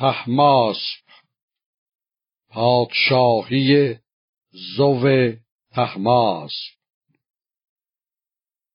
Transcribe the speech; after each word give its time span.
تحماسب 0.00 1.06
پادشاهی 2.50 3.96
زو 4.76 5.32
تحماسب 5.72 6.80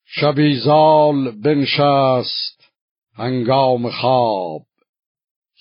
شبیزال 0.05 1.31
بنشست 1.31 2.71
هنگام 3.13 3.89
خواب. 3.89 4.65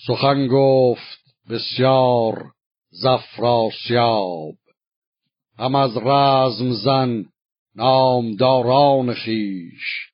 سخن 0.06 0.46
گفت 0.46 1.36
بسیار 1.50 2.52
زفراسیاب. 2.90 4.54
هم 5.58 5.74
از 5.74 5.96
رزم 5.96 6.72
زن 6.72 7.24
نامداران 7.74 9.14
خیش 9.14 10.10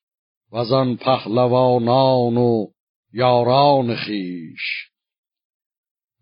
و 0.51 0.57
آن 0.57 0.95
پهلوانان 0.95 2.37
و 2.37 2.67
یاران 3.13 3.95
خیش. 3.95 4.91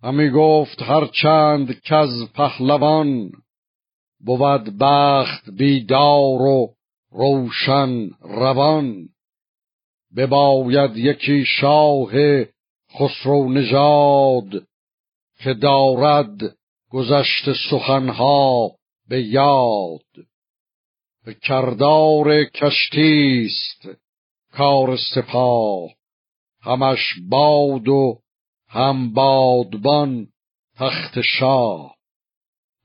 همی 0.03 0.29
گفت 0.29 0.81
هر 0.81 1.07
چند 1.07 1.81
کز 1.81 2.09
پهلوان 2.33 3.31
بود 4.19 4.77
بخت 4.79 5.49
بیدار 5.49 6.41
و 6.41 6.73
روشن 7.11 8.09
روان. 8.21 9.09
بباید 10.15 10.97
یکی 10.97 11.45
شاه 11.45 12.11
خسرو 12.99 13.49
نژاد 13.49 14.67
که 15.39 15.53
دارد 15.53 16.55
گذشت 16.89 17.53
سخنها 17.69 18.71
به 19.09 19.21
یاد. 19.21 20.25
به 21.25 21.33
کردار 21.33 22.43
کشتیست 22.43 23.89
کار 24.51 24.97
سپاه 25.15 25.89
همش 26.61 27.15
باد 27.29 27.87
و 27.87 28.19
هم 28.69 29.13
بادبان 29.13 30.27
تخت 30.77 31.21
شاه. 31.21 31.95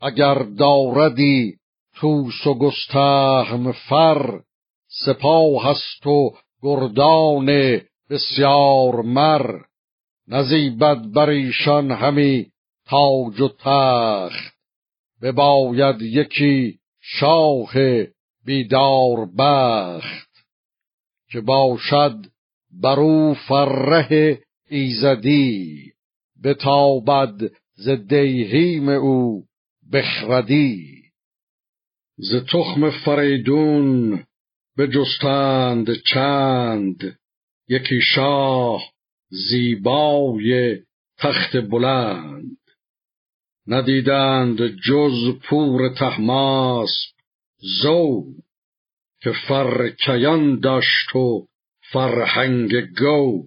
اگر 0.01 0.35
داردی 0.35 1.57
توس 1.95 2.47
و 2.47 2.55
گستهم 2.55 3.73
فر 3.73 4.41
سپاه 4.89 5.71
هست 5.71 6.07
و 6.07 6.31
گردان 6.63 7.81
بسیار 8.11 9.03
مر. 9.03 9.61
نزیبد 10.29 11.13
بر 11.13 11.29
ایشان 11.29 11.91
همی 11.91 12.47
تاج 12.87 13.41
و 13.41 13.49
تخت. 13.49 14.55
بباید 15.23 16.03
یکی 16.03 16.79
شاه 17.01 17.73
بیدار 18.45 19.29
بخت. 19.39 20.31
که 21.31 21.41
باشد 21.41 22.17
برو 22.83 23.35
فره 23.35 24.44
ایزدی 24.69 25.93
بتابد 26.45 27.53
ز 27.75 27.89
دیهیم 27.89 28.89
او 28.89 29.45
بخردی 29.93 31.03
ز 32.17 32.35
تخم 32.53 32.91
فریدون 32.91 34.25
جستند 34.79 35.95
چند 36.13 37.19
یکی 37.69 38.01
شاه 38.15 38.83
زیبای 39.29 40.79
تخت 41.19 41.57
بلند. 41.57 42.57
ندیدند 43.67 44.67
جز 44.67 45.39
پور 45.43 45.95
تحماس 45.95 46.91
زو 47.83 48.25
که 49.21 49.33
فرکیان 49.49 50.61
داشت 50.61 51.17
و 51.17 51.47
فرهنگ 51.93 52.75
گو 52.99 53.45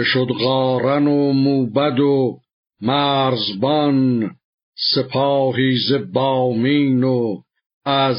بشد 0.00 0.26
غارن 0.40 1.06
و 1.06 1.32
موبد 1.32 2.00
و 2.00 2.38
مرزبان 2.80 4.30
سپاهی 4.94 5.76
ز 5.88 5.92
بامین 6.12 7.04
و 7.04 7.42
از 7.84 8.18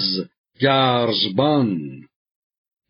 گرزبان. 0.60 1.80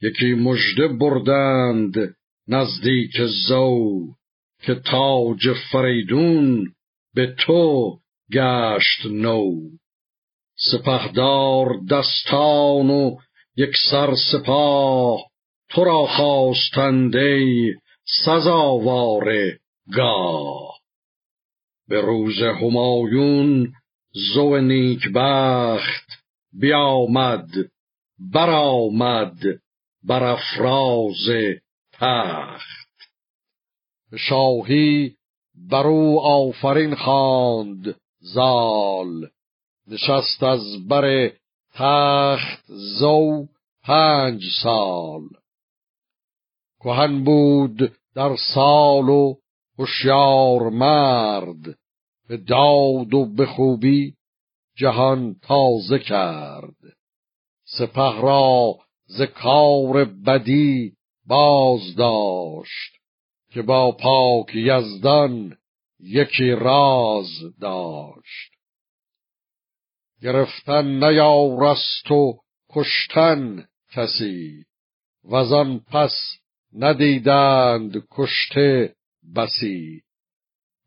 یکی 0.01 0.33
مژده 0.33 0.87
بردند 0.87 2.15
نزدیک 2.47 3.21
زو 3.47 4.07
که 4.61 4.75
تاج 4.75 5.53
فریدون 5.71 6.73
به 7.15 7.35
تو 7.39 7.97
گشت 8.31 9.05
نو. 9.05 9.51
سپهدار 10.71 11.67
دستان 11.89 12.89
و 12.89 13.15
یک 13.57 13.75
سر 13.91 14.15
سپاه 14.31 15.19
تو 15.69 15.83
را 15.83 16.05
خواستنده 16.05 17.39
سزاوار 18.25 19.31
گاه. 19.95 20.79
به 21.87 22.01
روز 22.01 22.41
همایون 22.41 23.73
زو 24.33 24.57
نیکبخت 24.57 26.07
بیامد 26.53 27.49
برآمد 28.33 29.37
بر 30.03 30.23
افراز 30.23 31.29
تخت. 31.93 32.81
شاهی 34.17 35.15
برو 35.69 36.19
آفرین 36.19 36.95
خواند 36.95 37.95
زال 38.19 39.29
نشست 39.87 40.43
از 40.43 40.87
بر 40.87 41.31
تخت 41.73 42.63
زو 42.99 43.47
پنج 43.83 44.41
سال. 44.63 45.21
کهن 46.83 47.23
بود 47.23 47.97
در 48.15 48.35
سال 48.53 49.09
و 49.09 49.35
هوشیار 49.79 50.69
مرد. 50.69 51.77
به 52.27 52.37
داد 52.37 53.13
و 53.13 53.25
به 53.25 53.45
خوبی 53.45 54.13
جهان 54.77 55.35
تازه 55.41 55.99
کرد. 55.99 56.75
سپه 57.65 58.21
را 58.21 58.75
ز 59.05 59.21
کار 59.21 60.05
بدی 60.05 60.93
باز 61.27 61.95
داشت 61.95 62.97
که 63.51 63.61
با 63.61 63.91
پاک 63.91 64.55
یزدان 64.55 65.57
یکی 65.99 66.51
راز 66.51 67.29
داشت. 67.61 68.51
گرفتن 70.21 71.03
نیارست 71.03 72.11
و 72.11 72.39
کشتن 72.69 73.65
کسی 73.91 74.65
وزان 75.23 75.79
پس 75.79 76.40
ندیدند 76.73 78.03
کشته 78.11 78.93
بسی. 79.35 80.01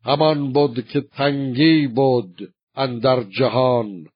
همان 0.05 0.53
بود 0.53 0.87
که 0.87 1.01
تنگی 1.01 1.87
بود 1.87 2.53
اندر 2.75 3.23
جهان. 3.23 4.07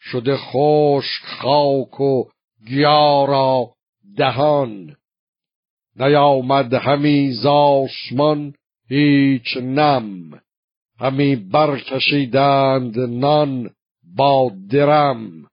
شده 0.00 0.36
خشک 0.36 1.24
خاک 1.24 2.00
و 2.00 2.24
گیارا 2.66 3.70
دهان. 4.16 4.96
نیامد 5.96 6.74
همی 6.74 7.32
زاسمان 7.32 8.54
هیچ 8.88 9.56
نم. 9.56 10.40
همی 11.00 11.36
برکشیدند 11.36 12.98
نان 12.98 13.70
با 14.16 14.52
درم. 14.70 15.46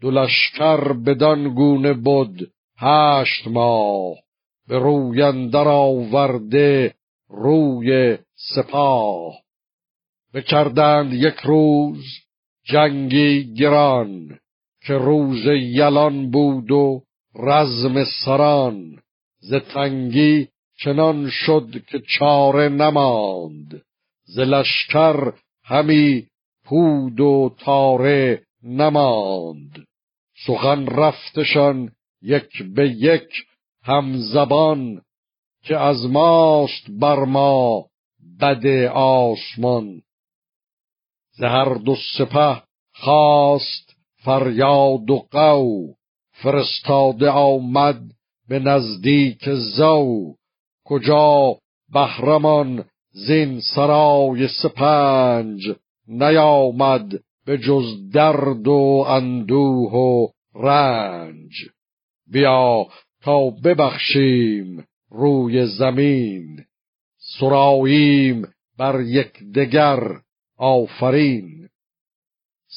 دو 0.00 0.10
لشکر 0.10 0.92
بدان 0.92 1.54
گونه 1.54 1.92
بود 1.92 2.50
هشت 2.78 3.46
ماه. 3.46 4.27
به 4.68 4.78
روی 4.78 5.22
اندر 5.22 5.68
آورده 5.68 6.94
روی 7.28 8.18
سپاه. 8.34 9.34
بکردند 10.34 11.12
یک 11.12 11.36
روز 11.44 12.04
جنگی 12.64 13.54
گران 13.54 14.38
که 14.86 14.94
روز 14.94 15.46
یلان 15.46 16.30
بود 16.30 16.70
و 16.70 17.02
رزم 17.34 18.04
سران. 18.24 18.98
ز 19.40 19.54
تنگی 19.54 20.48
چنان 20.76 21.30
شد 21.30 21.82
که 21.86 22.02
چاره 22.18 22.68
نماند. 22.68 23.82
ز 24.24 24.38
لشکر 24.38 25.32
همی 25.64 26.26
پود 26.64 27.20
و 27.20 27.54
تاره 27.58 28.42
نماند. 28.62 29.86
سخن 30.46 30.86
رفتشان 30.86 31.92
یک 32.22 32.62
به 32.62 32.88
یک 32.88 33.28
هم 33.88 34.16
زبان 34.16 35.02
که 35.64 35.76
از 35.76 36.06
ماست 36.06 36.90
بر 36.90 37.24
ما 37.24 37.86
بد 38.40 38.66
آسمان 38.94 40.02
ز 41.32 41.42
هر 41.42 41.74
دو 41.74 41.96
سپه 42.18 42.62
خواست 42.94 43.96
فریاد 44.24 45.10
و 45.10 45.26
قو 45.30 45.92
فرستاده 46.32 47.30
آمد 47.30 48.00
به 48.48 48.58
نزدیک 48.58 49.48
زو. 49.54 50.34
کجا 50.84 51.56
بهرمان 51.92 52.84
زین 53.10 53.60
سرای 53.60 54.48
سپنج 54.48 55.74
نیامد 56.08 57.20
به 57.46 57.58
جز 57.58 58.10
درد 58.12 58.68
و 58.68 59.04
اندوه 59.08 59.92
و 59.92 60.28
رنج. 60.54 61.52
بیا 62.26 62.86
تا 63.22 63.50
ببخشیم 63.50 64.86
روی 65.10 65.66
زمین. 65.66 66.64
سراییم 67.18 68.46
بر 68.78 69.00
یکدیگر 69.00 70.00
آفرین. 70.56 71.68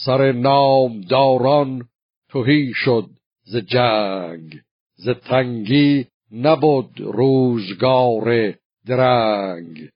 سر 0.06 0.32
نامداران 0.32 1.90
تهی 2.30 2.72
شد 2.76 3.10
ز 3.44 3.56
جنگ. 3.56 4.60
ز 4.96 5.10
تنگی 5.10 6.06
نبود 6.32 7.00
روزگار 7.00 8.54
درنگ. 8.86 9.90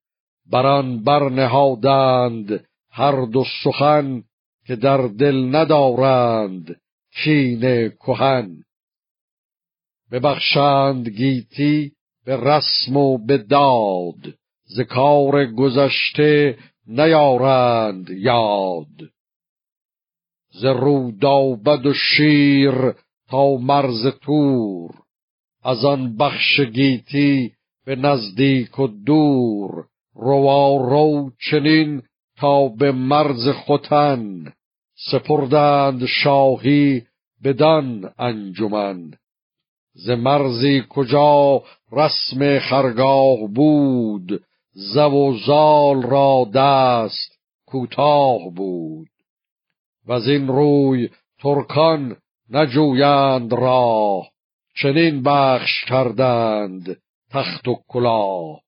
بران 0.52 1.04
برنهادند 1.04 2.68
هر 2.92 3.26
دو 3.26 3.46
سخن 3.64 4.24
که 4.66 4.76
در 4.76 5.08
دل 5.08 5.56
ندارند. 5.56 6.82
کین 7.24 7.90
کهن. 7.90 8.65
ببخشند 10.12 11.10
گیتی 11.10 11.92
به 12.26 12.38
رسم 12.38 12.98
و 12.98 13.18
به 13.18 13.38
داد 13.38 14.34
ز 14.66 14.80
کار 14.80 15.46
گذشته 15.46 16.58
نیارند 16.88 18.10
یاد. 18.10 19.10
ز 20.50 20.66
رودابد 20.66 21.86
و 21.86 21.94
شیر 21.94 22.94
تا 23.30 23.56
مرز 23.58 24.08
تور 24.08 24.92
از 25.64 25.86
آن 25.86 26.18
بخش 26.18 26.60
گیتی 26.60 27.52
به 27.86 27.96
نزدیک 27.96 28.80
و 28.80 28.88
دور. 28.88 29.86
روا 30.16 30.78
رو 30.78 31.32
چنین 31.50 32.02
تا 32.38 32.68
به 32.68 32.92
مرز 32.92 33.50
ختن 33.50 34.54
سپردند 35.12 36.06
شاهی 36.06 37.04
بدان 37.44 38.14
انجمن. 38.20 39.12
ز 39.96 40.10
مرزی 40.10 40.84
کجا 40.90 41.64
رسم 41.92 42.60
خرگاه 42.60 43.48
بود 43.56 44.44
زو 44.72 45.02
و 45.02 45.38
زال 45.48 46.02
را 46.02 46.50
دست 46.54 47.40
کوتاه 47.66 48.50
بود. 48.56 49.08
و 50.08 50.12
این 50.12 50.48
روی 50.48 51.10
ترکان 51.40 52.16
نجویند 52.50 53.54
راه 53.54 54.30
چنین 54.82 55.24
بخش 55.24 55.86
کردند 55.88 56.98
تخت 57.32 57.68
و 57.68 57.76
کلاه. 57.88 58.62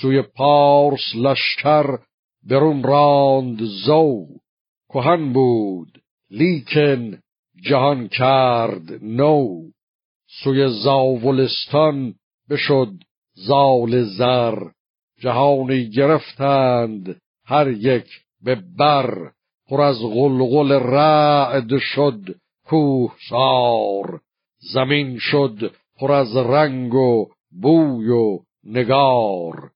سوی 0.00 0.22
پارس 0.22 1.14
لشکر 1.14 1.98
برون 2.42 2.82
راند 2.82 3.62
زو 3.62 4.26
کهن 4.88 5.32
بود 5.32 6.02
لیکن 6.30 7.18
جهان 7.62 8.08
کرد 8.08 9.04
نو. 9.04 9.73
سوی 10.42 10.68
زاولستان 10.68 12.14
بشد 12.50 12.92
زال 13.34 14.02
زر. 14.02 14.58
جهانی 15.20 15.90
گرفتند 15.90 17.20
هر 17.46 17.68
یک 17.68 18.06
به 18.44 18.54
بر. 18.78 19.30
پر 19.68 19.80
از 19.80 19.96
غلغل 20.02 20.72
رعد 20.72 21.78
شد 21.78 22.20
کوه 22.66 23.12
سار. 23.28 24.20
زمین 24.72 25.18
شد 25.18 25.74
پر 25.98 26.12
از 26.12 26.36
رنگ 26.36 26.94
و 26.94 27.26
بوی 27.62 28.10
و 28.10 28.38
نگار. 28.64 29.70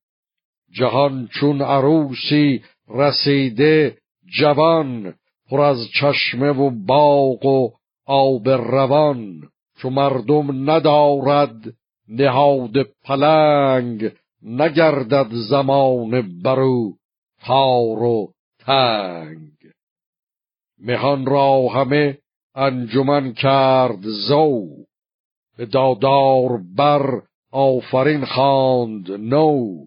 جهان 0.72 1.28
چون 1.40 1.62
عروسی 1.62 2.62
رسیده 2.88 3.98
جوان 4.38 5.14
پر 5.50 5.60
از 5.60 5.78
چشمه 6.00 6.50
و 6.50 6.70
باغ 6.86 7.44
و 7.44 7.70
آب 8.06 8.48
روان. 8.48 9.48
چو 9.78 9.90
مردم 9.90 10.70
ندارد 10.70 11.74
نهاد 12.08 12.72
پلنگ 13.04 14.10
نگردد 14.42 15.28
زمان 15.50 16.40
برو 16.42 16.92
تار 17.40 18.02
و 18.02 18.32
تنگ. 18.58 19.52
مهان 20.78 21.26
را 21.26 21.68
همه 21.68 22.18
انجمن 22.54 23.32
کرد 23.32 24.00
زو 24.02 24.66
به 25.56 25.66
دادار 25.66 26.60
بر 26.76 27.22
آفرین 27.52 28.24
خواند 28.24 29.12
نو. 29.12 29.84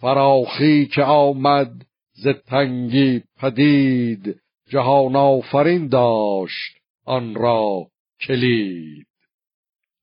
فراخی 0.00 0.86
که 0.86 1.02
آمد 1.02 1.72
ز 2.12 2.28
تنگی 2.28 3.22
پدید 3.40 4.40
جهان 4.68 5.16
آفرین 5.16 5.88
داشت 5.88 6.78
آن 7.04 7.34
را 7.34 7.86
کلید. 8.26 9.06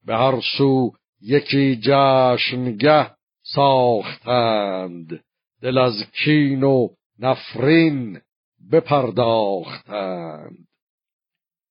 به 0.05 0.15
هر 0.15 0.41
سو 0.57 0.91
یکی 1.21 1.79
جشنگه 1.81 3.11
ساختند. 3.43 5.23
دل 5.61 5.77
از 5.77 5.93
کین 6.23 6.63
و 6.63 6.87
نفرین 7.19 8.21
بپرداختند. 8.71 10.67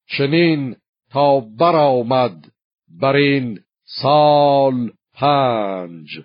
چنین 0.06 0.76
تا 1.10 1.40
برآمد 1.40 2.52
بر 2.88 3.16
این 3.16 3.60
سال 3.84 4.92
پنج. 5.14 6.20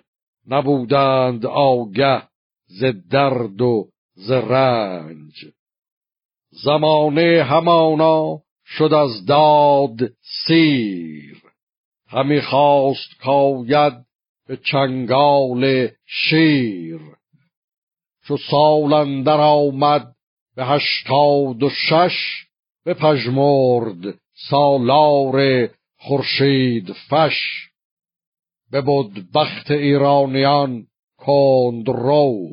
نبودند 0.48 1.46
آگه 1.46 2.22
ز 2.66 2.84
درد 3.10 3.60
و 3.60 3.88
ز 4.14 4.30
رنج. 4.30 5.46
زمانه 6.50 7.42
همانا 7.42 8.45
شد 8.68 8.94
از 8.94 9.26
داد 9.26 10.12
سیر. 10.46 11.42
همی 12.08 12.40
خواست 12.40 13.18
کاید 13.20 13.92
به 14.46 14.56
چنگال 14.56 15.88
شیر. 16.06 17.00
چو 18.24 18.36
سال 18.36 18.92
اندر 18.92 19.40
آمد 19.40 20.14
به 20.56 20.64
هشتاد 20.64 21.62
و 21.62 21.70
شش 21.70 22.46
بپژمرد 22.86 24.18
سالار 24.50 25.68
خورشید 25.98 26.92
فش. 26.92 27.68
ببد 28.72 29.24
بخت 29.34 29.70
ایرانیان 29.70 30.86
کند 31.18 31.88
رو. 31.88 32.48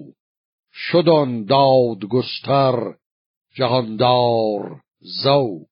شدن 0.74 1.46
داد 1.46 2.06
گستر 2.06 2.94
جهاندار 3.56 4.82
زو. 5.00 5.66